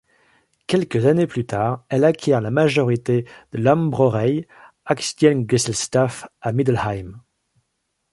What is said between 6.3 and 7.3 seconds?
à Mindelheim.